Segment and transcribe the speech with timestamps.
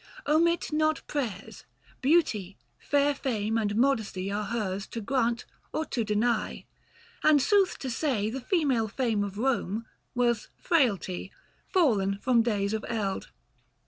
[0.25, 1.63] Omit not prayers,
[2.01, 6.65] Beauty, fair fame, and modesty are hers, To grant or to deny.
[7.21, 9.83] And sooth to say 170 The female fame of Eome
[10.15, 11.31] was frailty;
[11.71, 13.29] Fallen from days of eld.